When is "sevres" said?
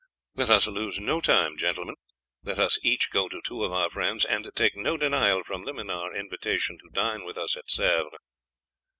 7.69-8.17